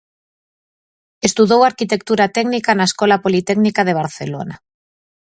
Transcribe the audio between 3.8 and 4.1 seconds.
de